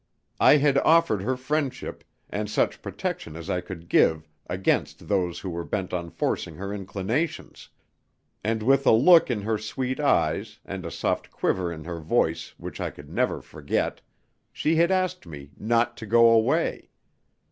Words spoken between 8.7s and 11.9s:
a look in her sweet eyes, and a soft quiver in